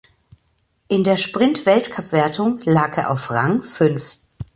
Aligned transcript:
In 0.87 1.03
der 1.03 1.15
Sprintweltcup-Wertung 1.15 2.59
lag 2.65 2.97
er 2.97 3.11
auf 3.11 3.29
Rang 3.29 3.61
fünf. 3.61 4.17